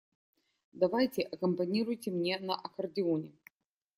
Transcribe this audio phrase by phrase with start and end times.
[0.73, 3.33] Давайте аккомпанируйте мне на аккордеоне.